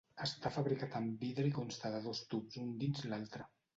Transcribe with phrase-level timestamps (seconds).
[0.27, 3.49] Està fabricat en vidre i consta de dos tubs un dins l'altre.